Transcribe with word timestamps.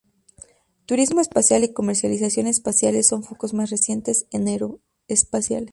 Turismo 0.87 1.21
espacial 1.21 1.63
y 1.63 1.73
comercialización 1.73 2.47
espaciales 2.47 3.05
son 3.05 3.23
focos 3.23 3.53
más 3.53 3.69
recientes 3.69 4.25
en 4.31 4.47
aeroespaciales. 4.47 5.69